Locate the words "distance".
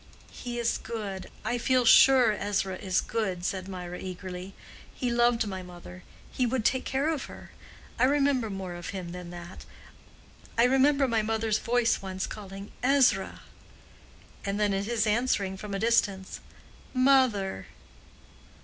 15.77-16.39